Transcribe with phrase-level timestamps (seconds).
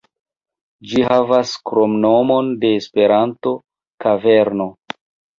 [0.91, 3.53] Ĝi havas kromnomon de Esperanto,
[4.07, 4.67] "Kaverno".